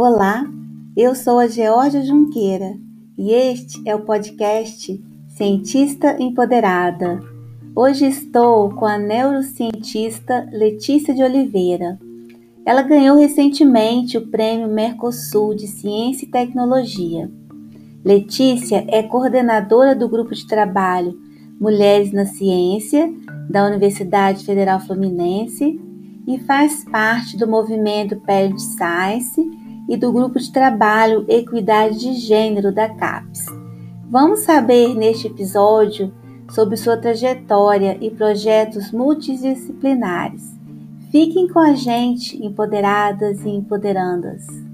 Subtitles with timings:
[0.00, 0.46] Olá,
[0.96, 2.78] eu sou a Georgia Junqueira
[3.18, 7.18] e este é o podcast Cientista Empoderada.
[7.74, 11.98] Hoje estou com a neurocientista Letícia de Oliveira.
[12.64, 17.28] Ela ganhou recentemente o Prêmio Mercosul de Ciência e Tecnologia.
[18.04, 21.18] Letícia é coordenadora do grupo de trabalho
[21.60, 23.12] Mulheres na Ciência
[23.50, 25.80] da Universidade Federal Fluminense
[26.24, 29.57] e faz parte do movimento Parent Science
[29.88, 33.46] e do grupo de trabalho Equidade de Gênero da CAPES.
[34.10, 36.12] Vamos saber neste episódio
[36.50, 40.56] sobre sua trajetória e projetos multidisciplinares.
[41.10, 44.67] Fiquem com a gente, empoderadas e empoderandas.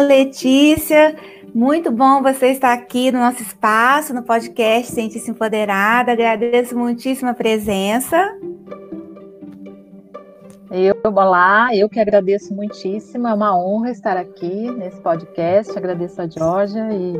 [0.00, 1.16] Letícia.
[1.54, 6.12] Muito bom você estar aqui no nosso espaço, no podcast Sente-se Empoderada.
[6.12, 8.16] Agradeço muitíssimo a presença.
[10.70, 13.26] Eu, olá, eu que agradeço muitíssimo.
[13.26, 15.76] É uma honra estar aqui nesse podcast.
[15.76, 17.14] Agradeço a Georgia e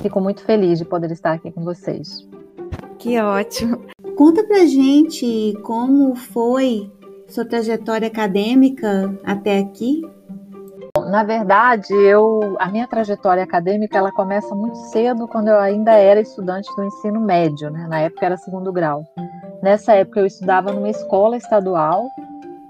[0.00, 2.28] fico muito feliz de poder estar aqui com vocês.
[2.98, 3.84] Que ótimo.
[4.16, 6.90] Conta pra gente como foi
[7.26, 10.02] sua trajetória acadêmica até aqui.
[11.06, 16.20] Na verdade, eu a minha trajetória acadêmica ela começa muito cedo, quando eu ainda era
[16.20, 17.86] estudante do ensino médio, né?
[17.88, 19.04] Na época era segundo grau.
[19.62, 22.06] Nessa época eu estudava numa escola estadual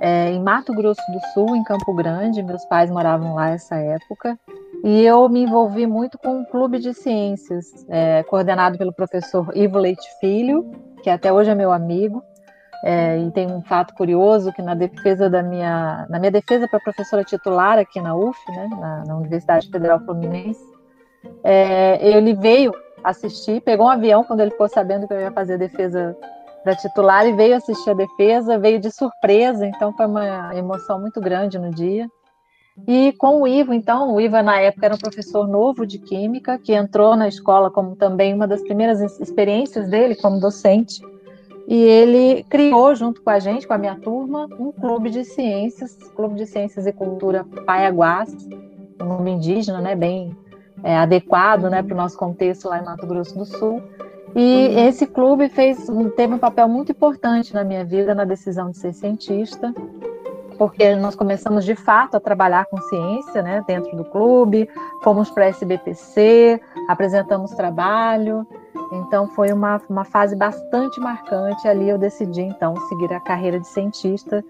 [0.00, 2.42] é, em Mato Grosso do Sul, em Campo Grande.
[2.42, 4.38] Meus pais moravam lá nessa época.
[4.84, 9.78] E eu me envolvi muito com um clube de ciências, é, coordenado pelo professor Ivo
[9.78, 10.70] Leite Filho,
[11.02, 12.22] que até hoje é meu amigo.
[12.84, 16.78] É, e tem um fato curioso que na defesa da minha, na minha defesa para
[16.80, 20.60] professora titular aqui na UF, né, na, na Universidade Federal Fluminense,
[21.42, 22.72] é, ele veio
[23.02, 26.16] assistir, pegou um avião quando ele ficou sabendo que eu ia fazer a defesa
[26.62, 31.20] para titular e veio assistir a defesa, veio de surpresa, então foi uma emoção muito
[31.20, 32.08] grande no dia.
[32.86, 36.58] E com o Ivo, então, o Ivo na época era um professor novo de química
[36.58, 41.00] que entrou na escola como também uma das primeiras experiências dele como docente
[41.66, 45.96] e ele criou, junto com a gente, com a minha turma, um clube de ciências,
[46.14, 48.34] Clube de Ciências e Cultura Paiaguás,
[49.00, 50.36] um nome indígena, né, bem
[50.84, 53.82] é, adequado né, para o nosso contexto lá em Mato Grosso do Sul.
[54.34, 54.86] E uhum.
[54.86, 58.92] esse clube fez, teve um papel muito importante na minha vida, na decisão de ser
[58.92, 59.74] cientista,
[60.56, 64.68] porque nós começamos de fato a trabalhar com ciência né, dentro do clube,
[65.02, 68.46] fomos para a SBPC, apresentamos trabalho,
[68.92, 71.66] então foi uma, uma fase bastante marcante.
[71.66, 74.44] Ali eu decidi então seguir a carreira de cientista.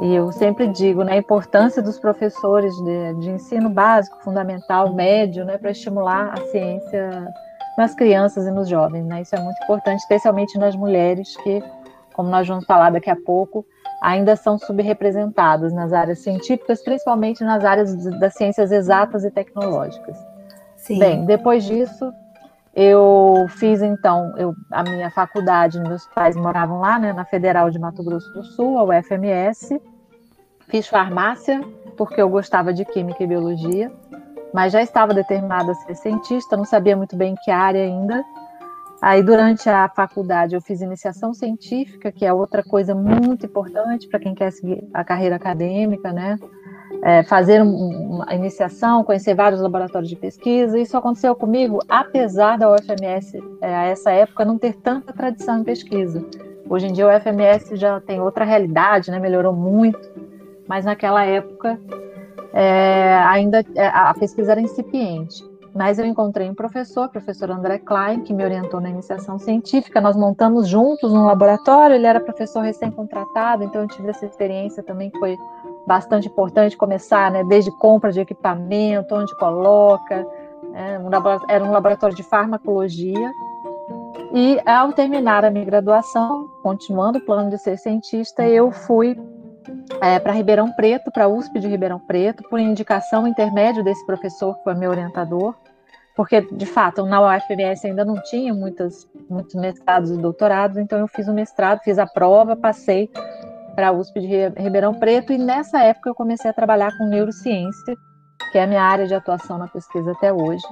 [0.00, 5.44] E eu sempre digo né, a importância dos professores de, de ensino básico, fundamental, médio,
[5.44, 7.28] né, para estimular a ciência
[7.76, 9.04] nas crianças e nos jovens.
[9.04, 9.22] Né?
[9.22, 11.62] Isso é muito importante, especialmente nas mulheres, que,
[12.14, 13.64] como nós vamos falar daqui a pouco,
[14.00, 20.16] ainda são subrepresentadas nas áreas científicas, principalmente nas áreas das ciências exatas e tecnológicas.
[20.76, 20.98] Sim.
[20.98, 22.10] Bem, depois disso,
[22.74, 27.78] eu fiz então eu, a minha faculdade, meus pais moravam lá, né, na Federal de
[27.78, 29.80] Mato Grosso do Sul, a UFMS.
[30.68, 31.60] Fiz farmácia
[31.96, 33.92] porque eu gostava de química e biologia,
[34.54, 38.24] mas já estava determinada a ser cientista, não sabia muito bem que área ainda.
[39.02, 44.20] Aí durante a faculdade eu fiz iniciação científica, que é outra coisa muito importante para
[44.20, 46.38] quem quer seguir a carreira acadêmica, né?
[47.02, 50.78] É, fazer uma iniciação, conhecer vários laboratórios de pesquisa.
[50.78, 55.64] Isso aconteceu comigo, apesar da UFMS, é, a essa época, não ter tanta tradição em
[55.64, 56.24] pesquisa.
[56.68, 59.98] Hoje em dia, o UFMS já tem outra realidade, né, melhorou muito,
[60.68, 61.80] mas naquela época
[62.52, 65.48] é, ainda é, a pesquisa era incipiente.
[65.74, 70.00] Mas eu encontrei um professor, o professor André Klein, que me orientou na iniciação científica.
[70.00, 75.10] Nós montamos juntos um laboratório, ele era professor recém-contratado, então eu tive essa experiência também
[75.10, 75.38] que foi
[75.86, 80.26] bastante importante começar, né, desde compra de equipamento, onde coloca,
[80.70, 81.10] né, um
[81.48, 83.30] era um laboratório de farmacologia.
[84.32, 89.18] E ao terminar a minha graduação, continuando o plano de ser cientista, eu fui
[90.00, 94.56] é, para Ribeirão Preto, para a USP de Ribeirão Preto, por indicação intermédio desse professor
[94.56, 95.54] que foi meu orientador,
[96.14, 101.08] porque de fato na UFMS ainda não tinha muitas, muitos mestrados e doutorados, então eu
[101.08, 103.10] fiz o mestrado, fiz a prova, passei
[103.74, 104.26] para a USP de
[104.60, 107.96] Ribeirão Preto, e nessa época eu comecei a trabalhar com neurociência,
[108.52, 110.64] que é a minha área de atuação na pesquisa até hoje.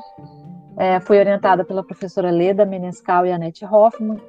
[0.76, 4.20] É, fui orientada pela professora Leda Menescal e Anete Hoffman,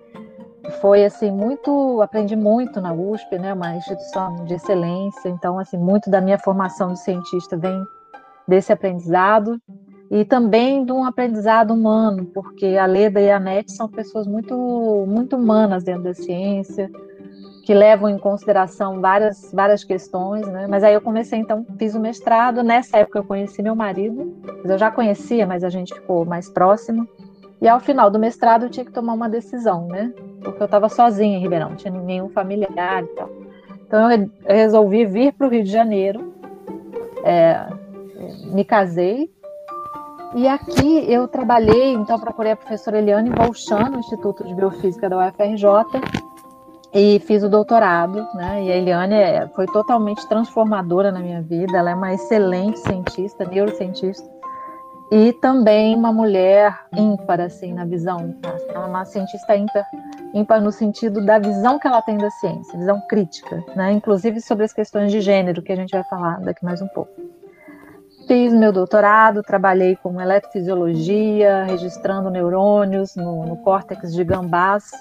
[0.81, 6.09] foi assim muito, aprendi muito na USP, né, uma instituição de excelência, então assim muito
[6.09, 7.81] da minha formação de cientista vem
[8.47, 9.59] desse aprendizado
[10.11, 14.55] e também de um aprendizado humano, porque a Leda e a Nete são pessoas muito
[15.07, 16.89] muito humanas dentro da ciência,
[17.69, 20.65] que levam em consideração várias várias questões, né?
[20.67, 24.35] Mas aí eu comecei então, fiz o mestrado, nessa época eu conheci meu marido,
[24.65, 27.07] eu já conhecia, mas a gente ficou mais próximo.
[27.61, 30.11] E ao final do mestrado eu tinha que tomar uma decisão, né?
[30.41, 33.29] Porque eu estava sozinha em Ribeirão, não tinha nenhum familiar e tal.
[33.85, 36.33] Então eu resolvi vir para o Rio de Janeiro,
[37.23, 37.67] é,
[38.51, 39.29] me casei,
[40.33, 45.19] e aqui eu trabalhei, então procurei a professora Eliane Volchan no Instituto de Biofísica da
[45.19, 45.67] UFRJ
[46.93, 48.63] e fiz o doutorado, né?
[48.63, 53.45] E a Eliane é, foi totalmente transformadora na minha vida, ela é uma excelente cientista,
[53.45, 54.27] neurocientista
[55.11, 58.35] e também uma mulher ímpar, assim, na visão.
[58.69, 59.83] Ela é uma cientista ímpar,
[60.33, 63.91] ímpar no sentido da visão que ela tem da ciência, visão crítica, né?
[63.91, 67.11] inclusive sobre as questões de gênero, que a gente vai falar daqui mais um pouco.
[68.27, 74.91] Fiz meu doutorado, trabalhei com eletrofisiologia, registrando neurônios no, no córtex de gambás,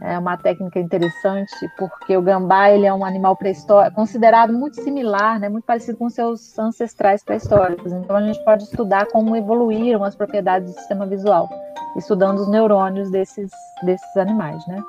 [0.00, 5.38] é uma técnica interessante porque o gambá ele é um animal pré-histórico, considerado muito similar,
[5.38, 7.92] né, muito parecido com seus ancestrais pré-históricos.
[7.92, 11.48] Então a gente pode estudar como evoluíram as propriedades do sistema visual,
[11.96, 13.50] estudando os neurônios desses
[13.82, 14.82] desses animais, né?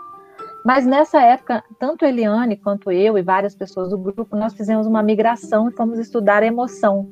[0.66, 5.02] Mas nessa época, tanto Eliane quanto eu e várias pessoas do grupo, nós fizemos uma
[5.02, 7.08] migração e fomos estudar emoção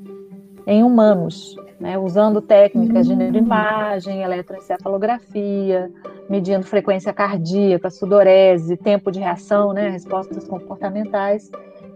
[0.67, 3.17] em humanos, né, usando técnicas de hum.
[3.17, 5.89] neuroimagem, eletroencefalografia,
[6.29, 11.49] medindo frequência cardíaca, sudorese, tempo de reação, né, respostas comportamentais.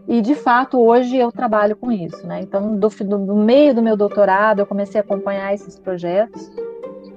[0.07, 2.25] E, de fato, hoje eu trabalho com isso.
[2.25, 2.41] Né?
[2.41, 6.49] Então, do, do meio do meu doutorado, eu comecei a acompanhar esses projetos.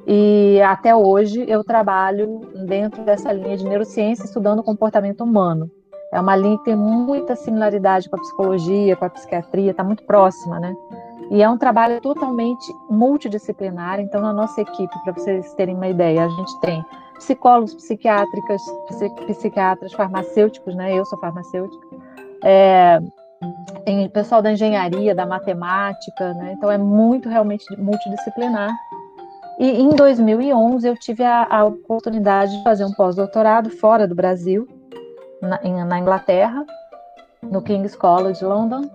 [0.06, 5.70] E até hoje eu trabalho dentro dessa linha de neurociência, estudando o comportamento humano.
[6.12, 10.04] É uma linha que tem muita similaridade com a psicologia, com a psiquiatria, está muito
[10.04, 10.74] próxima, né?
[11.30, 14.00] E é um trabalho totalmente multidisciplinar.
[14.00, 16.84] Então, na nossa equipe, para vocês terem uma ideia, a gente tem
[17.16, 18.62] psicólogos, psiquiátricas,
[19.26, 20.94] psiquiatras, farmacêuticos, né?
[20.94, 21.86] Eu sou farmacêutica.
[22.42, 23.00] É,
[24.12, 26.54] pessoal da engenharia, da matemática, né?
[26.56, 28.72] Então é muito realmente multidisciplinar.
[29.58, 34.66] E em 2011 eu tive a, a oportunidade de fazer um pós-doutorado fora do Brasil,
[35.40, 36.64] na, na Inglaterra,
[37.42, 38.88] no King's College London,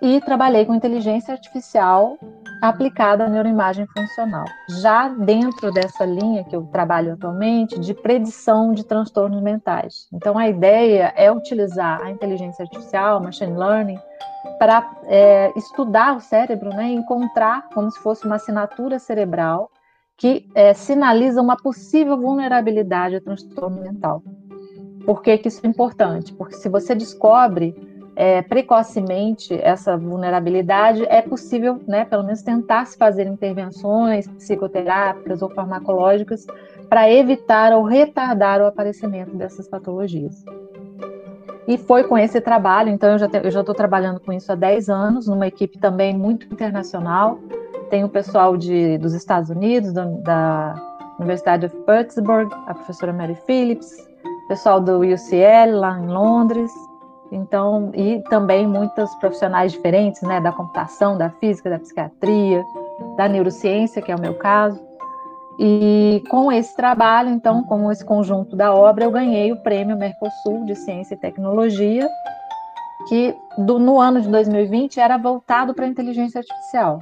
[0.00, 2.18] e trabalhei com inteligência artificial
[2.62, 4.44] aplicada à neuroimagem funcional.
[4.80, 10.08] Já dentro dessa linha que eu trabalho atualmente, de predição de transtornos mentais.
[10.12, 13.98] Então, a ideia é utilizar a inteligência artificial, machine learning,
[14.58, 19.70] para é, estudar o cérebro, né, encontrar como se fosse uma assinatura cerebral
[20.16, 24.20] que é, sinaliza uma possível vulnerabilidade a transtorno mental.
[25.06, 26.34] Por que, que isso é importante?
[26.34, 27.74] Porque se você descobre
[28.20, 35.48] é, precocemente essa vulnerabilidade, é possível, né, pelo menos tentar se fazer intervenções psicoterápicas ou
[35.48, 36.44] farmacológicas
[36.88, 40.44] para evitar ou retardar o aparecimento dessas patologias.
[41.68, 45.28] E foi com esse trabalho, então eu já estou trabalhando com isso há 10 anos,
[45.28, 47.38] numa equipe também muito internacional.
[47.88, 50.74] Tem o pessoal de, dos Estados Unidos, do, da
[51.20, 54.08] Universidade of Pittsburgh, a professora Mary Phillips,
[54.48, 56.72] pessoal do UCL lá em Londres,
[57.30, 62.64] então, e também muitos profissionais diferentes, né, da computação, da física, da psiquiatria,
[63.16, 64.80] da neurociência, que é o meu caso.
[65.58, 70.64] E com esse trabalho, então, com esse conjunto da obra, eu ganhei o prêmio Mercosul
[70.64, 72.08] de Ciência e Tecnologia,
[73.08, 77.00] que do, no ano de 2020 era voltado para a inteligência artificial.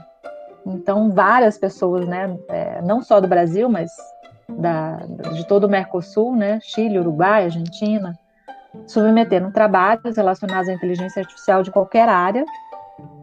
[0.64, 3.90] Então, várias pessoas, né, é, não só do Brasil, mas
[4.48, 4.96] da,
[5.34, 8.18] de todo o Mercosul, né, Chile, Uruguai, Argentina,
[8.86, 12.44] submeteram trabalhos relacionados à inteligência artificial de qualquer área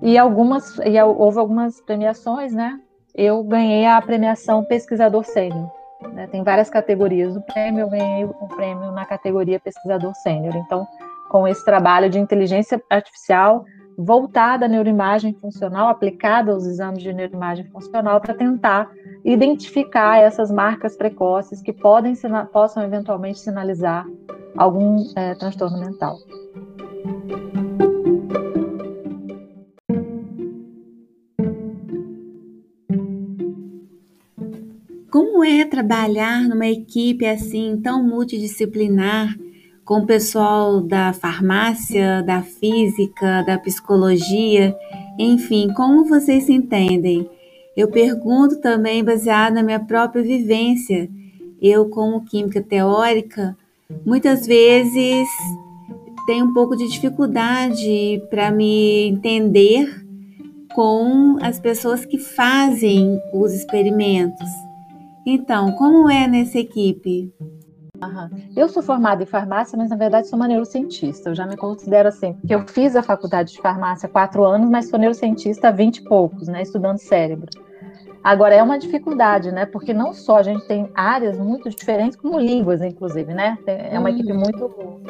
[0.01, 2.79] e algumas e houve algumas premiações, né?
[3.15, 5.71] Eu ganhei a premiação pesquisador sênior.
[6.13, 6.27] Né?
[6.27, 10.55] Tem várias categorias do prêmio, eu ganhei o prêmio na categoria pesquisador sênior.
[10.55, 10.87] Então,
[11.29, 13.65] com esse trabalho de inteligência artificial
[13.97, 18.91] voltada à neuroimagem funcional, aplicada aos exames de neuroimagem funcional, para tentar
[19.23, 22.13] identificar essas marcas precoces que podem
[22.51, 24.05] possam eventualmente sinalizar
[24.57, 26.17] algum é, transtorno mental.
[35.09, 39.35] Como é trabalhar numa equipe assim tão multidisciplinar,
[39.85, 44.75] com o pessoal da farmácia, da física, da psicologia,
[45.19, 47.29] enfim, como vocês se entendem?
[47.75, 51.09] Eu pergunto também baseado na minha própria vivência.
[51.61, 53.57] Eu, como química teórica,
[54.05, 55.27] muitas vezes
[56.25, 60.03] tenho um pouco de dificuldade para me entender
[60.73, 64.49] com as pessoas que fazem os experimentos.
[65.25, 67.31] Então, como é nessa equipe?
[68.55, 71.29] Eu sou formada em farmácia, mas na verdade sou uma neurocientista.
[71.29, 74.69] Eu já me considero assim, porque eu fiz a faculdade de farmácia há quatro anos,
[74.69, 77.49] mas sou neurocientista há vinte e poucos, né, estudando cérebro.
[78.23, 79.65] Agora é uma dificuldade, né?
[79.65, 83.57] Porque não só a gente tem áreas muito diferentes, como línguas, inclusive, né?
[83.67, 84.39] É uma equipe uhum.
[84.39, 85.01] muito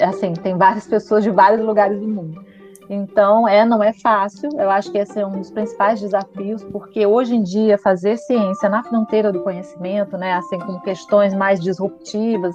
[0.00, 2.44] assim, tem várias pessoas de vários lugares do mundo.
[2.88, 4.50] Então, é, não é fácil.
[4.58, 8.68] Eu acho que esse é um dos principais desafios, porque hoje em dia fazer ciência
[8.68, 12.54] na fronteira do conhecimento, né, assim, com questões mais disruptivas,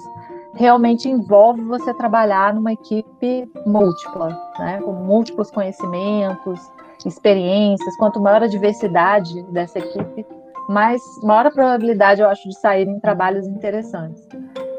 [0.54, 6.60] realmente envolve você trabalhar numa equipe múltipla, né, com múltiplos conhecimentos,
[7.04, 7.96] experiências.
[7.96, 10.26] Quanto maior a diversidade dessa equipe,
[10.68, 14.26] mais maior a probabilidade, eu acho, de saírem trabalhos interessantes.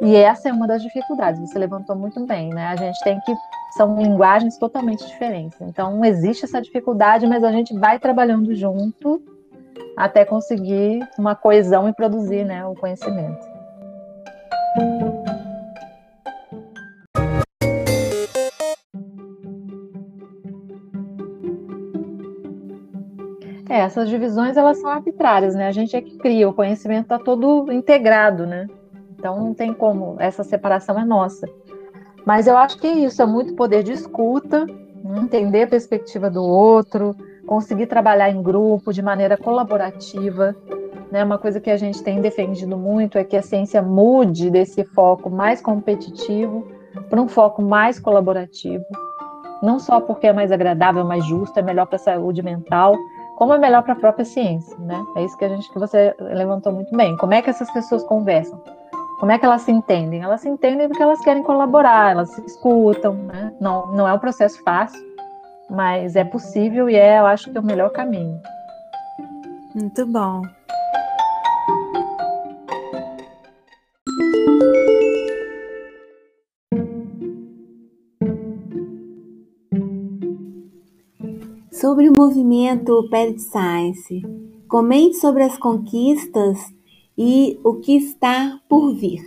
[0.01, 2.67] E essa é uma das dificuldades, você levantou muito bem, né?
[2.67, 3.33] A gente tem que.
[3.75, 5.59] São linguagens totalmente diferentes.
[5.61, 9.21] Então, existe essa dificuldade, mas a gente vai trabalhando junto
[9.97, 13.53] até conseguir uma coesão e produzir né, o conhecimento.
[23.67, 25.67] É, essas divisões elas são arbitrárias, né?
[25.67, 28.67] A gente é que cria, o conhecimento está todo integrado, né?
[29.17, 31.47] Então não tem como, essa separação é nossa.
[32.25, 34.65] Mas eu acho que isso é muito poder de escuta,
[35.17, 37.15] entender a perspectiva do outro,
[37.45, 40.55] conseguir trabalhar em grupo de maneira colaborativa.
[41.11, 41.23] Né?
[41.23, 45.29] Uma coisa que a gente tem defendido muito é que a ciência mude desse foco
[45.29, 46.65] mais competitivo
[47.09, 48.85] para um foco mais colaborativo.
[49.61, 52.95] Não só porque é mais agradável, mais justo, é melhor para a saúde mental,
[53.37, 55.01] como é melhor para a própria ciência, né?
[55.15, 57.15] É isso que a gente que você levantou muito bem.
[57.17, 58.61] Como é que essas pessoas conversam?
[59.23, 60.21] Como é que elas se entendem?
[60.21, 63.55] Elas se entendem porque elas querem colaborar, elas se escutam, né?
[63.57, 65.01] Não, não é um processo fácil,
[65.69, 68.37] mas é possível e é, eu acho que é o melhor caminho.
[69.73, 70.41] Muito bom.
[81.71, 84.21] Sobre o movimento Pet Science,
[84.67, 86.72] comente sobre as conquistas
[87.17, 89.21] e o que está por vir.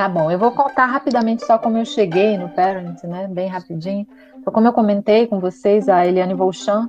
[0.00, 3.28] Tá bom, eu vou contar rapidamente só como eu cheguei no Parent, né?
[3.28, 4.06] Bem rapidinho.
[4.38, 6.88] Então, como eu comentei com vocês, a Eliane Volchan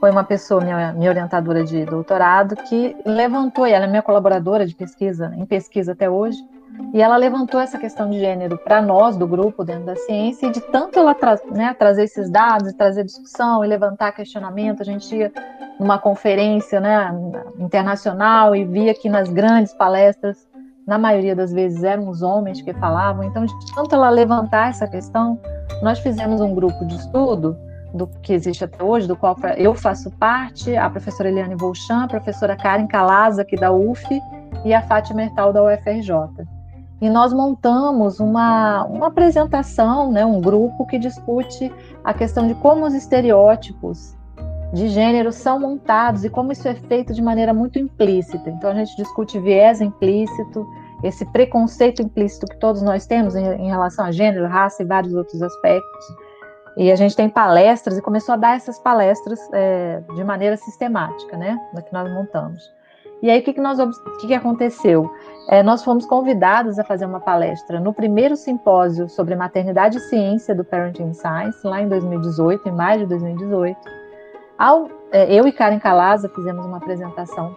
[0.00, 4.66] foi uma pessoa, minha, minha orientadora de doutorado, que levantou, e ela é minha colaboradora
[4.66, 6.44] de pesquisa, em pesquisa até hoje,
[6.92, 10.50] e ela levantou essa questão de gênero para nós do grupo dentro da ciência, e
[10.50, 15.14] de tanto ela tra né, trazer esses dados, trazer discussão e levantar questionamento, a gente
[15.14, 15.32] ia
[15.78, 17.10] numa conferência né,
[17.58, 20.48] internacional e via que nas grandes palestras,
[20.86, 24.88] na maioria das vezes eram os homens que falavam, então de tanto ela levantar essa
[24.88, 25.38] questão,
[25.82, 27.56] nós fizemos um grupo de estudo
[27.94, 32.08] do que existe até hoje, do qual eu faço parte, a professora Eliane Volchan, a
[32.08, 34.04] professora Karen Calaza, aqui da UF,
[34.64, 36.12] e a Fátima Mertal, da UFRJ.
[37.00, 42.84] E nós montamos uma, uma apresentação, né, um grupo que discute a questão de como
[42.84, 44.16] os estereótipos
[44.72, 48.50] de gênero são montados e como isso é feito de maneira muito implícita.
[48.50, 50.66] Então a gente discute viés implícito,
[51.02, 55.14] esse preconceito implícito que todos nós temos em, em relação a gênero, raça e vários
[55.14, 56.06] outros aspectos.
[56.76, 61.36] E a gente tem palestras e começou a dar essas palestras é, de maneira sistemática,
[61.36, 62.77] né, que nós montamos.
[63.20, 63.78] E aí, o que, que, nós,
[64.20, 65.10] que, que aconteceu?
[65.48, 70.54] É, nós fomos convidados a fazer uma palestra no primeiro simpósio sobre maternidade e ciência
[70.54, 73.76] do Parenting Science, lá em 2018, em maio de 2018.
[74.56, 77.54] Ao, é, eu e Karen Calaza fizemos uma apresentação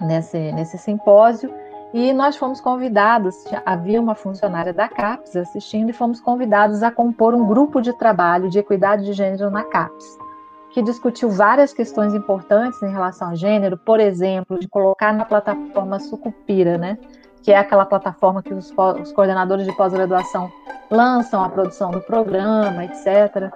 [0.00, 1.52] nesse, nesse simpósio
[1.92, 7.34] e nós fomos convidados, havia uma funcionária da CAPES assistindo, e fomos convidados a compor
[7.34, 10.27] um grupo de trabalho de equidade de gênero na CAPES
[10.70, 15.98] que discutiu várias questões importantes em relação a gênero, por exemplo, de colocar na plataforma
[15.98, 16.98] Sucupira, né,
[17.42, 20.50] que é aquela plataforma que os, os coordenadores de pós-graduação
[20.90, 23.50] lançam a produção do programa, etc.,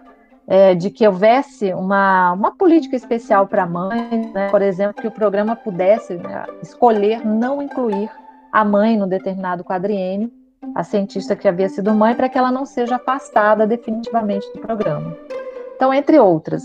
[0.46, 5.10] é, de que houvesse uma, uma política especial para mães, né, por exemplo, que o
[5.10, 8.10] programa pudesse né, escolher não incluir
[8.50, 10.30] a mãe no determinado quadriênio,
[10.74, 15.16] a cientista que havia sido mãe, para que ela não seja afastada definitivamente do programa.
[15.76, 16.62] Então, entre outras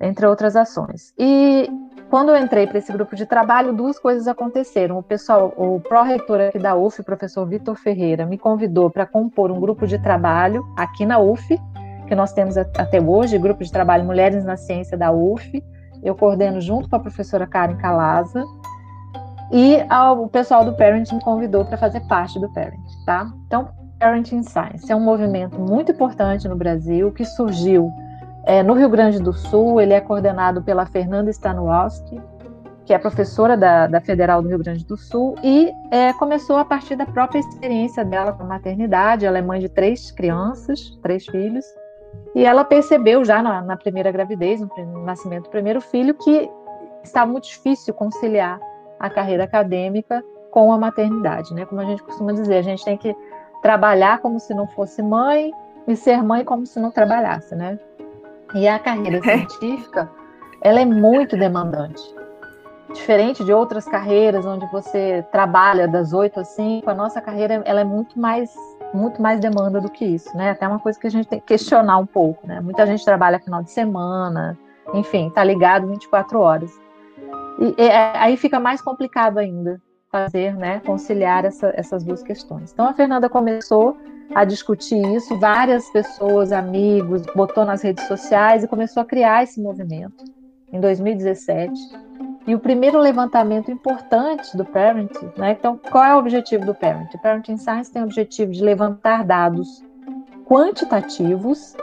[0.00, 1.12] entre outras ações.
[1.18, 1.68] E
[2.08, 4.98] quando eu entrei para esse grupo de trabalho, duas coisas aconteceram.
[4.98, 9.50] O pessoal, o pró-reitor aqui da UF, o professor Vitor Ferreira, me convidou para compor
[9.50, 11.56] um grupo de trabalho aqui na UF,
[12.08, 15.62] que nós temos até hoje, Grupo de Trabalho Mulheres na Ciência da UF.
[16.02, 18.42] Eu coordeno junto com a professora Karen Calaza.
[19.52, 19.78] E
[20.16, 23.30] o pessoal do Parent me convidou para fazer parte do Parent, tá?
[23.46, 27.92] Então, Parenting Science é um movimento muito importante no Brasil que surgiu
[28.44, 29.80] é, no Rio Grande do Sul.
[29.80, 32.20] Ele é coordenado pela Fernanda Stanuowski,
[32.84, 36.64] que é professora da, da Federal do Rio Grande do Sul, e é, começou a
[36.64, 39.24] partir da própria experiência dela com a maternidade.
[39.24, 41.64] Ela é mãe de três crianças, três filhos,
[42.34, 46.50] e ela percebeu já na, na primeira gravidez, no nascimento do primeiro filho, que
[47.02, 48.60] estava muito difícil conciliar
[48.98, 51.64] a carreira acadêmica com a maternidade, né?
[51.64, 53.14] Como a gente costuma dizer, a gente tem que
[53.62, 55.52] trabalhar como se não fosse mãe
[55.86, 57.78] e ser mãe como se não trabalhasse, né?
[58.54, 60.10] E a carreira científica,
[60.60, 62.02] ela é muito demandante
[62.92, 67.80] diferente de outras carreiras onde você trabalha das 8 às 5, a nossa carreira ela
[67.80, 68.52] é muito mais
[68.92, 70.50] muito mais demanda do que isso, né?
[70.50, 72.60] Até uma coisa que a gente tem que questionar um pouco, né?
[72.60, 74.58] Muita gente trabalha final de semana,
[74.92, 76.72] enfim, tá ligado 24 horas.
[77.60, 79.80] E, e aí fica mais complicado ainda
[80.10, 82.72] fazer, né, conciliar essa, essas duas questões.
[82.72, 83.96] Então a Fernanda começou
[84.34, 89.60] a discutir isso, várias pessoas, amigos, botou nas redes sociais e começou a criar esse
[89.60, 90.24] movimento
[90.72, 91.72] em 2017
[92.46, 95.52] e o primeiro levantamento importante do Parent, né?
[95.52, 97.12] Então, qual é o objetivo do Parent?
[97.14, 99.84] O Parenting Science tem o objetivo de levantar dados
[100.46, 101.76] quantitativos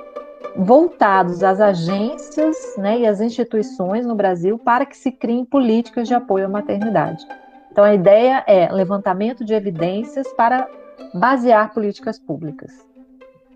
[0.55, 6.15] voltados às agências né, e às instituições no Brasil para que se criem políticas de
[6.15, 7.25] apoio à maternidade.
[7.71, 10.67] Então, a ideia é levantamento de evidências para
[11.13, 12.87] basear políticas públicas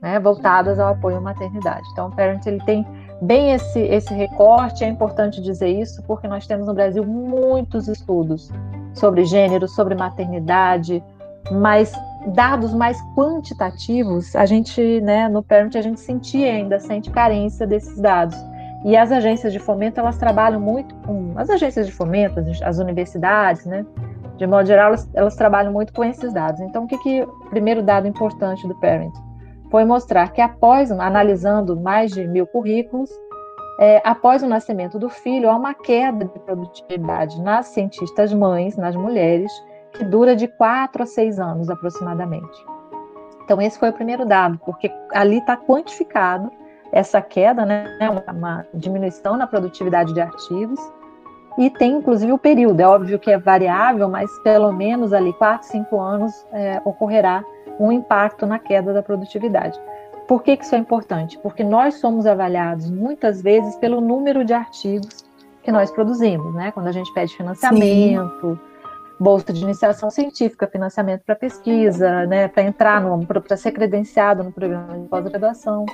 [0.02, 1.88] né, voltadas ao apoio à maternidade.
[1.92, 2.86] Então, o Parent ele tem
[3.22, 8.50] bem esse, esse recorte, é importante dizer isso, porque nós temos no Brasil muitos estudos
[8.94, 11.04] sobre gênero, sobre maternidade,
[11.52, 11.94] mas
[12.34, 18.00] dados mais quantitativos, a gente, né, no Parent, a gente sentia ainda, sente carência desses
[18.00, 18.38] dados.
[18.84, 23.66] E as agências de fomento, elas trabalham muito com, as agências de fomento, as universidades,
[23.66, 23.86] né,
[24.42, 26.60] de modo geral, elas, elas trabalham muito com esses dados.
[26.62, 29.14] Então, o que, que primeiro dado importante do Parent?
[29.72, 33.10] foi mostrar que após, analisando mais de mil currículos,
[33.80, 38.96] é, após o nascimento do filho, há uma queda de produtividade nas cientistas mães, nas
[38.96, 39.52] mulheres,
[39.94, 42.66] que dura de quatro a seis anos aproximadamente.
[43.46, 46.52] Então, esse foi o primeiro dado, porque ali está quantificado
[46.92, 47.86] essa queda, né,
[48.28, 50.80] uma diminuição na produtividade de artigos,
[51.58, 52.80] e tem inclusive o período.
[52.80, 57.44] É óbvio que é variável, mas pelo menos ali quatro, cinco anos é, ocorrerá
[57.80, 59.80] um impacto na queda da produtividade.
[60.28, 61.38] Por que, que isso é importante?
[61.40, 65.26] Porque nós somos avaliados muitas vezes pelo número de artigos
[65.64, 66.72] que nós produzimos, né?
[66.72, 68.71] Quando a gente pede financiamento, Sim.
[69.22, 72.48] Bolsa de iniciação científica, financiamento para pesquisa, né?
[72.48, 75.86] Para entrar no, para ser credenciado no programa de pós-graduação.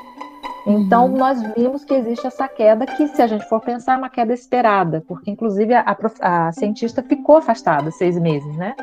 [0.66, 1.18] Então, uhum.
[1.18, 4.34] nós vimos que existe essa queda, que, se a gente for pensar, é uma queda
[4.34, 5.84] esperada, porque, inclusive, a,
[6.22, 8.76] a, a cientista ficou afastada seis meses, né?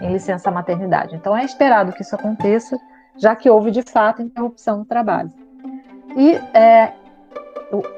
[0.00, 1.14] em licença maternidade.
[1.14, 2.78] Então é esperado que isso aconteça,
[3.16, 5.32] já que houve de fato interrupção no trabalho.
[6.16, 6.92] E é,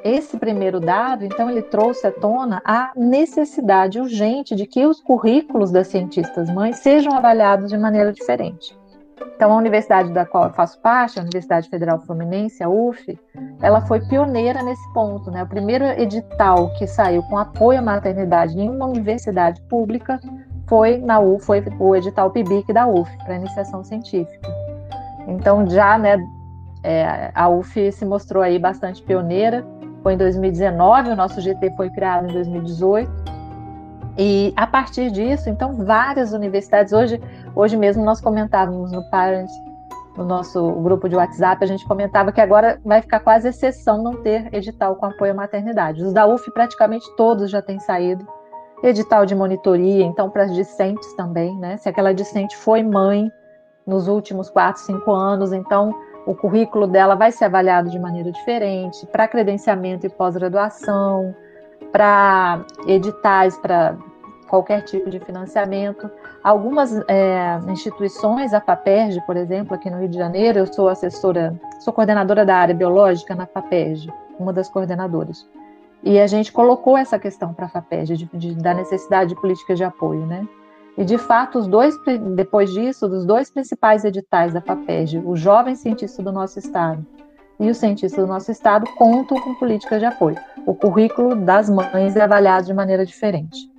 [0.04, 5.70] esse primeiro dado, então, ele trouxe à tona a necessidade urgente de que os currículos
[5.70, 8.76] das cientistas mães sejam avaliados de maneira diferente.
[9.34, 13.18] Então, a universidade da qual eu faço parte, a Universidade Federal Fluminense, a UF,
[13.60, 15.30] ela foi pioneira nesse ponto.
[15.30, 15.42] Né?
[15.42, 20.20] O primeiro edital que saiu com apoio à maternidade em uma universidade pública
[20.66, 24.48] foi na UF, foi o edital PIBIC da UF, para iniciação científica.
[25.28, 26.16] Então, já, né,
[26.86, 29.66] é, a UF se mostrou aí bastante pioneira.
[30.04, 33.10] Foi em 2019, o nosso GT foi criado em 2018.
[34.16, 37.20] E a partir disso, então, várias universidades, hoje,
[37.56, 39.52] hoje mesmo nós comentávamos no Parents,
[40.16, 44.22] no nosso grupo de WhatsApp, a gente comentava que agora vai ficar quase exceção não
[44.22, 46.02] ter edital com apoio à maternidade.
[46.02, 48.26] Os da UF praticamente todos já têm saído
[48.82, 51.76] edital de monitoria, então para as discentes também, né?
[51.78, 53.30] Se aquela discente foi mãe
[53.86, 55.92] nos últimos quatro, cinco anos, então
[56.26, 61.34] o currículo dela vai ser avaliado de maneira diferente, para credenciamento e pós-graduação,
[61.92, 63.96] para editais, para
[64.48, 66.10] qualquer tipo de financiamento.
[66.42, 71.58] Algumas é, instituições, a FAPERJ, por exemplo, aqui no Rio de Janeiro, eu sou assessora,
[71.80, 75.48] sou coordenadora da área biológica na FAPERJ, uma das coordenadoras.
[76.02, 79.78] E a gente colocou essa questão para a FAPEG, de, de, da necessidade de políticas
[79.78, 80.46] de apoio, né?
[80.96, 81.94] E, de fato, os dois,
[82.34, 87.04] depois disso, dos dois principais editais da FAPEG, o Jovem Cientista do Nosso Estado
[87.60, 90.36] e o Cientista do Nosso Estado, contam com políticas de apoio.
[90.66, 93.70] O currículo das mães é avaliado de maneira diferente.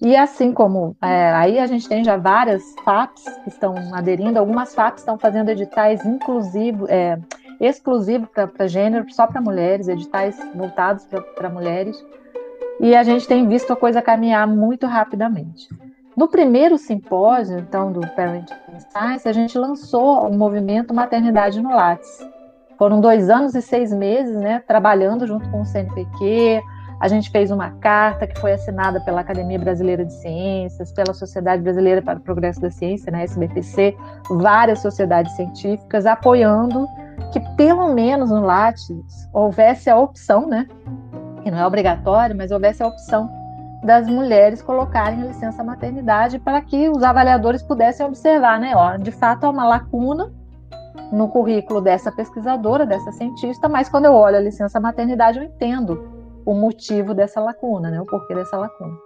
[0.00, 4.74] E assim como, é, aí a gente tem já várias FAPs que estão aderindo, algumas
[4.74, 7.18] FAPs estão fazendo editais inclusivos, é,
[7.60, 12.04] exclusivo para gênero, só para mulheres, editais voltados para mulheres.
[12.80, 15.68] E a gente tem visto a coisa caminhar muito rapidamente.
[16.14, 18.54] No primeiro simpósio, então, do Parenting
[18.90, 22.18] Science, a gente lançou o movimento Maternidade no Lattes.
[22.76, 26.60] Foram dois anos e seis meses, né, trabalhando junto com o CNPq.
[27.00, 31.62] A gente fez uma carta que foi assinada pela Academia Brasileira de Ciências, pela Sociedade
[31.62, 33.96] Brasileira para o Progresso da Ciência, né, SBPC,
[34.28, 36.86] várias sociedades científicas apoiando
[37.32, 40.68] que pelo menos no Lattes houvesse a opção, né,
[41.42, 43.41] que não é obrigatório, mas houvesse a opção
[43.82, 48.72] das mulheres colocarem licença maternidade para que os avaliadores pudessem observar, né?
[48.76, 50.32] Ó, de fato, há uma lacuna
[51.12, 56.08] no currículo dessa pesquisadora, dessa cientista, mas quando eu olho a licença maternidade, eu entendo
[56.46, 58.00] o motivo dessa lacuna, né?
[58.00, 58.96] O porquê dessa lacuna.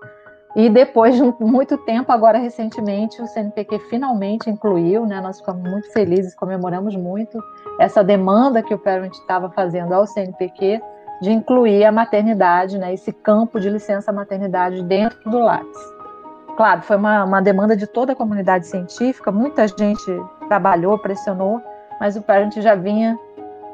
[0.54, 5.20] E depois de muito tempo, agora recentemente, o CNPq finalmente incluiu, né?
[5.20, 7.38] Nós ficamos muito felizes, comemoramos muito
[7.78, 10.80] essa demanda que o Parent estava fazendo ao CNPq
[11.20, 15.96] de incluir a maternidade, né, esse campo de licença maternidade dentro do Lattes.
[16.56, 20.04] Claro, foi uma, uma demanda de toda a comunidade científica, muita gente
[20.48, 21.60] trabalhou, pressionou,
[22.00, 23.18] mas o Parent já vinha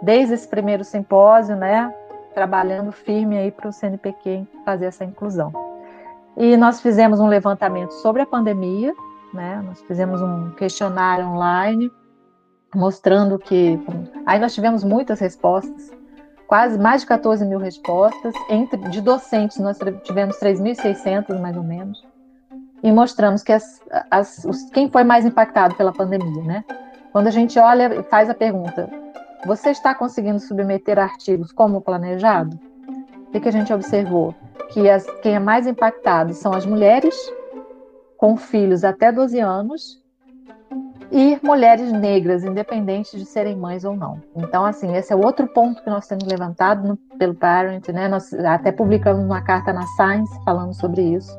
[0.00, 1.92] desde esse primeiro simpósio, né,
[2.34, 5.52] trabalhando firme aí para o CNPq fazer essa inclusão.
[6.36, 8.92] E nós fizemos um levantamento sobre a pandemia,
[9.32, 11.90] né, nós fizemos um questionário online
[12.74, 13.78] mostrando que
[14.24, 15.92] aí nós tivemos muitas respostas
[16.52, 18.34] quase mais de 14 mil respostas.
[18.50, 22.06] Entre, de docentes, nós tivemos 3.600, mais ou menos.
[22.82, 26.62] E mostramos que as, as, os, quem foi mais impactado pela pandemia, né?
[27.10, 28.86] Quando a gente olha e faz a pergunta,
[29.46, 32.60] você está conseguindo submeter artigos como planejado?
[33.28, 34.34] O que, a gente observou?
[34.72, 37.16] Que as, quem é mais impactado são as mulheres
[38.18, 40.01] com filhos até 12 anos
[41.12, 44.18] e mulheres negras, independente de serem mães ou não.
[44.34, 48.08] Então, assim, esse é outro ponto que nós temos levantado no, pelo Parent, né?
[48.08, 51.38] Nós até publicamos uma carta na Science falando sobre isso.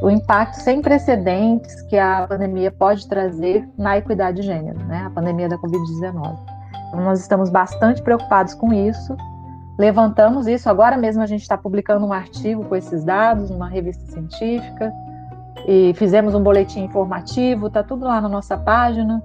[0.00, 5.02] O impacto sem precedentes que a pandemia pode trazer na equidade de gênero, né?
[5.06, 6.38] A pandemia da Covid-19.
[6.88, 9.16] Então, nós estamos bastante preocupados com isso.
[9.76, 10.70] Levantamos isso.
[10.70, 14.92] Agora mesmo a gente está publicando um artigo com esses dados numa revista científica
[15.66, 19.22] e fizemos um boletim informativo, está tudo lá na nossa página,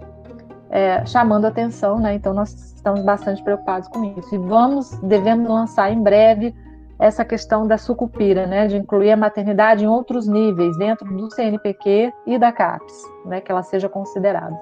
[0.70, 2.16] é, chamando atenção, né?
[2.16, 4.34] Então nós estamos bastante preocupados com isso.
[4.34, 6.54] E vamos, devemos lançar em breve
[6.98, 8.68] essa questão da sucupira, né?
[8.68, 12.94] De incluir a maternidade em outros níveis, dentro do CNPq e da CAPES,
[13.26, 13.40] né?
[13.40, 14.58] Que ela seja considerada.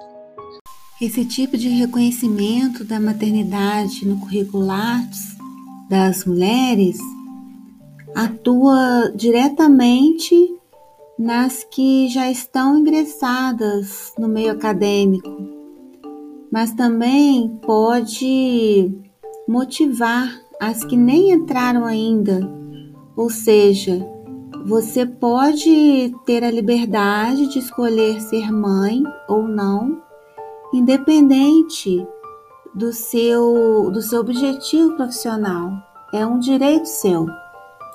[1.00, 5.36] Esse tipo de reconhecimento da maternidade no currículo Lattes
[5.88, 6.98] das mulheres
[8.14, 10.34] atua diretamente
[11.22, 15.30] nas que já estão ingressadas no meio acadêmico,
[16.50, 18.92] mas também pode
[19.46, 20.28] motivar
[20.60, 22.40] as que nem entraram ainda.
[23.16, 24.04] Ou seja,
[24.66, 30.02] você pode ter a liberdade de escolher ser mãe ou não,
[30.74, 32.04] independente
[32.74, 35.70] do seu, do seu objetivo profissional.
[36.12, 37.26] É um direito seu.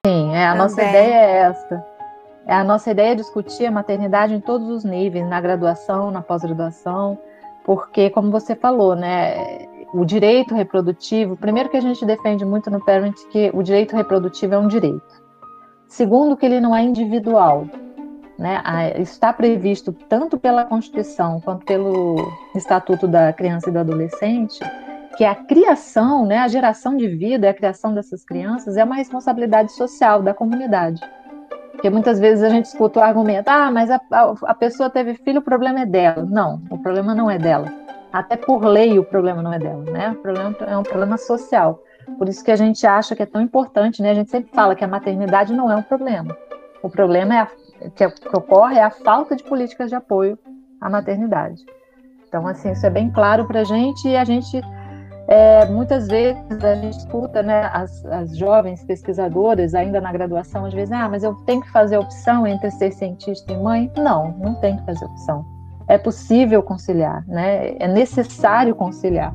[0.06, 0.64] Sim, é, a Também.
[0.64, 1.97] nossa ideia é essa.
[2.48, 6.22] É a nossa ideia é discutir a maternidade em todos os níveis, na graduação, na
[6.22, 7.20] pós-graduação,
[7.66, 12.84] porque, como você falou, né, o direito reprodutivo, primeiro que a gente defende muito no
[12.84, 15.22] Parent que o direito reprodutivo é um direito.
[15.90, 17.68] Segundo, que ele não é individual.
[18.40, 18.62] Né?
[18.98, 22.16] Está previsto tanto pela Constituição quanto pelo
[22.56, 24.60] Estatuto da Criança e do Adolescente
[25.18, 29.72] que a criação, né, a geração de vida, a criação dessas crianças é uma responsabilidade
[29.72, 31.02] social da comunidade.
[31.78, 35.14] Porque muitas vezes a gente escuta o argumento: ah, mas a, a, a, pessoa teve
[35.14, 36.26] filho, o problema é dela.
[36.28, 37.72] Não, o problema não é dela.
[38.12, 40.10] Até por lei o problema não é dela, né?
[40.10, 41.80] O problema é um problema social.
[42.18, 44.10] Por isso que a gente acha que é tão importante, né?
[44.10, 46.36] A gente sempre fala que a maternidade não é um problema.
[46.82, 47.48] O problema é a,
[47.92, 50.38] que, que ocorre é a falta de políticas de apoio
[50.82, 51.64] à maternidade.
[52.28, 54.62] Então, assim, isso é bem claro para a gente e a gente
[55.28, 60.74] é, muitas vezes a gente escuta né, as, as, jovens pesquisadoras, ainda na graduação, às
[60.74, 63.92] vezes, ah, mas eu tenho que fazer opção entre ser cientista e mãe?
[63.98, 65.46] Não, não tem que fazer opção.
[65.88, 67.76] É possível conciliar, né?
[67.78, 69.34] é necessário conciliar.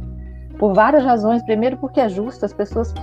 [0.59, 1.43] Por várias razões.
[1.43, 2.95] Primeiro, porque é justo, as pessoas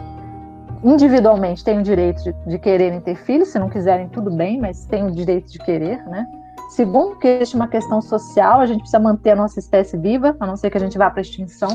[0.83, 4.85] individualmente têm o direito de, de quererem ter filhos, se não quiserem, tudo bem, mas
[4.85, 6.25] têm o direito de querer, né?
[6.69, 10.47] Segundo, que existe uma questão social, a gente precisa manter a nossa espécie viva, a
[10.47, 11.73] não ser que a gente vá para extinção.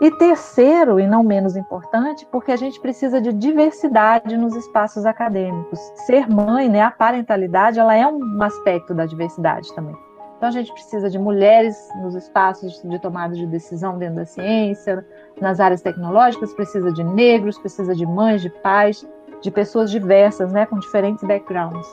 [0.00, 5.80] E terceiro, e não menos importante, porque a gente precisa de diversidade nos espaços acadêmicos.
[6.06, 9.96] Ser mãe, né, a parentalidade, ela é um aspecto da diversidade também.
[10.36, 15.04] Então a gente precisa de mulheres nos espaços de tomada de decisão dentro da ciência,
[15.40, 19.04] nas áreas tecnológicas, precisa de negros, precisa de mães, de pais,
[19.40, 21.88] de pessoas diversas, né, com diferentes backgrounds.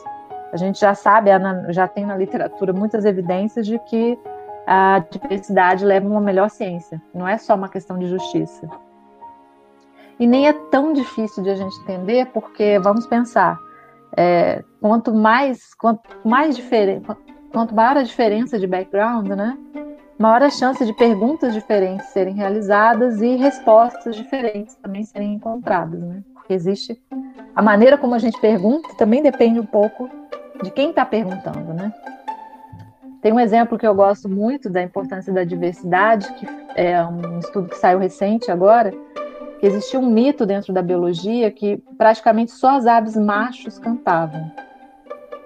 [0.54, 1.32] A gente já sabe,
[1.70, 4.18] já tem na literatura muitas evidências de que
[4.66, 7.02] a diversidade leva a uma melhor ciência.
[7.14, 8.70] Não é só uma questão de justiça.
[10.20, 13.60] E nem é tão difícil de a gente entender, porque vamos pensar,
[14.16, 17.06] é, quanto mais quanto mais diferente,
[17.52, 19.58] quanto maior a diferença de background, né,
[20.18, 26.24] maior a chance de perguntas diferentes serem realizadas e respostas diferentes também serem encontradas, né?
[26.34, 27.02] Porque existe
[27.54, 30.10] a maneira como a gente pergunta também depende um pouco
[30.64, 31.94] de quem está perguntando, né?
[33.26, 37.70] Tem um exemplo que eu gosto muito da importância da diversidade, que é um estudo
[37.70, 38.94] que saiu recente agora,
[39.60, 44.52] que existia um mito dentro da biologia que praticamente só as aves machos cantavam.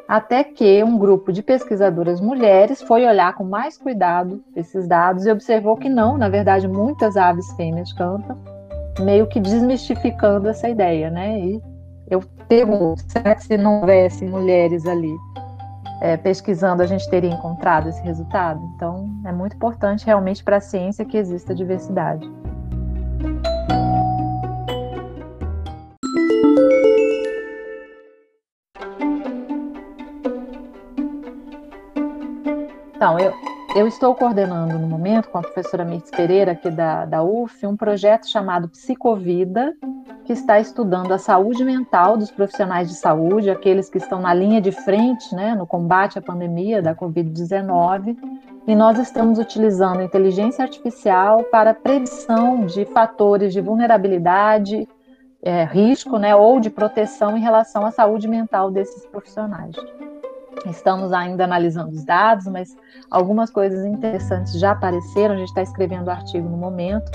[0.09, 5.31] Até que um grupo de pesquisadoras mulheres foi olhar com mais cuidado esses dados e
[5.31, 8.37] observou que não, na verdade, muitas aves fêmeas cantam,
[8.99, 11.39] meio que desmistificando essa ideia, né?
[11.39, 11.61] E
[12.09, 15.15] eu pergunto, será que se não houvesse mulheres ali
[16.01, 18.62] é, pesquisando, a gente teria encontrado esse resultado?
[18.75, 22.29] Então, é muito importante realmente para a ciência que exista diversidade.
[32.95, 33.33] Então, eu,
[33.75, 37.77] eu estou coordenando no momento, com a professora Mirtz Pereira, aqui da, da UF, um
[37.77, 39.75] projeto chamado Psicovida,
[40.25, 44.60] que está estudando a saúde mental dos profissionais de saúde, aqueles que estão na linha
[44.60, 48.17] de frente né, no combate à pandemia da Covid-19.
[48.67, 54.88] E nós estamos utilizando inteligência artificial para predição de fatores de vulnerabilidade,
[55.41, 59.75] é, risco né, ou de proteção em relação à saúde mental desses profissionais.
[60.65, 62.75] Estamos ainda analisando os dados, mas
[63.09, 65.35] algumas coisas interessantes já apareceram.
[65.35, 67.11] A gente está escrevendo o artigo no momento.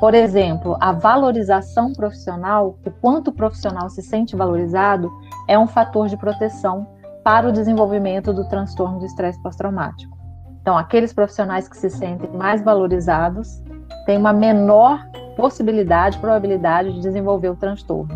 [0.00, 5.10] Por exemplo, a valorização profissional, o quanto o profissional se sente valorizado,
[5.48, 6.86] é um fator de proteção
[7.24, 10.16] para o desenvolvimento do transtorno de estresse pós-traumático.
[10.62, 13.62] Então, aqueles profissionais que se sentem mais valorizados
[14.06, 15.04] têm uma menor
[15.36, 18.14] possibilidade, probabilidade de desenvolver o transtorno.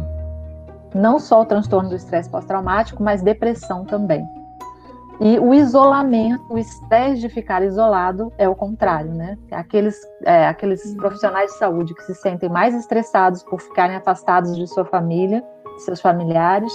[0.94, 4.24] Não só o transtorno do estresse pós-traumático, mas depressão também.
[5.24, 9.38] E o isolamento, o estresse de ficar isolado é o contrário, né?
[9.52, 10.96] Aqueles, é, aqueles uhum.
[10.96, 15.44] profissionais de saúde que se sentem mais estressados por ficarem afastados de sua família,
[15.78, 16.72] seus familiares,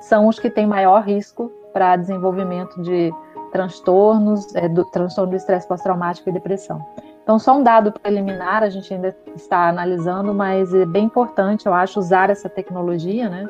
[0.00, 3.12] são os que têm maior risco para desenvolvimento de
[3.50, 6.80] transtornos, é, do transtorno do estresse pós-traumático e depressão.
[7.24, 11.74] Então, só um dado preliminar, a gente ainda está analisando, mas é bem importante, eu
[11.74, 13.48] acho, usar essa tecnologia, né?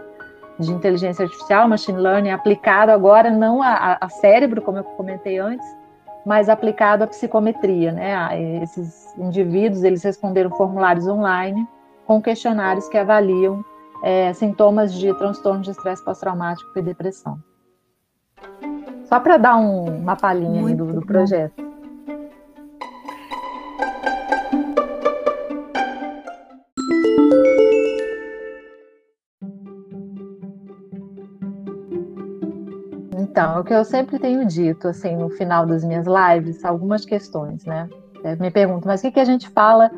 [0.58, 5.66] De inteligência artificial, machine learning, aplicado agora não a, a, cérebro, como eu comentei antes,
[6.26, 8.16] mas aplicado à psicometria, né?
[8.16, 11.66] A esses indivíduos, eles responderam formulários online
[12.06, 13.64] com questionários que avaliam
[14.02, 17.38] é, sintomas de transtorno de estresse pós-traumático e depressão.
[19.04, 21.67] Só para dar um, uma palhinha do, do projeto.
[33.38, 37.04] Então, é o que eu sempre tenho dito, assim, no final das minhas lives, algumas
[37.04, 37.88] questões, né?
[38.24, 39.92] É, me pergunto, mas o que, que a gente fala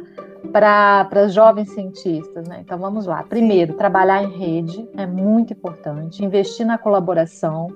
[0.52, 2.58] para jovens cientistas, né?
[2.60, 3.22] Então, vamos lá.
[3.22, 7.68] Primeiro, trabalhar em rede é muito importante, investir na colaboração,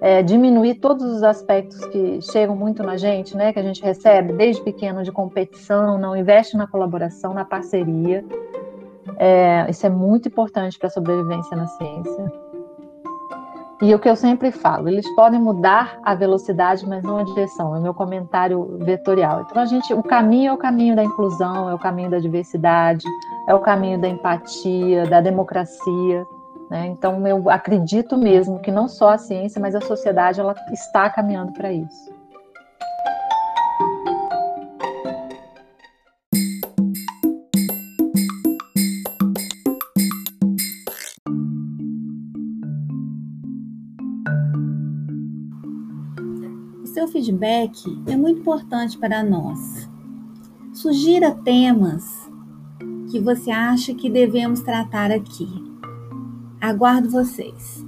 [0.00, 3.52] é, diminuir todos os aspectos que chegam muito na gente, né?
[3.52, 8.24] Que a gente recebe desde pequeno de competição, não investe na colaboração, na parceria.
[9.18, 12.41] É, isso é muito importante para a sobrevivência na ciência.
[13.82, 17.74] E o que eu sempre falo, eles podem mudar a velocidade, mas não a direção.
[17.74, 19.42] É o meu comentário vetorial.
[19.42, 23.04] Então a gente, o caminho é o caminho da inclusão, é o caminho da diversidade,
[23.48, 26.24] é o caminho da empatia, da democracia.
[26.70, 26.86] Né?
[26.86, 31.52] Então eu acredito mesmo que não só a ciência, mas a sociedade ela está caminhando
[31.52, 32.11] para isso.
[47.22, 49.88] Feedback é muito importante para nós.
[50.74, 52.28] Sugira temas
[53.10, 55.48] que você acha que devemos tratar aqui.
[56.60, 57.86] Aguardo vocês.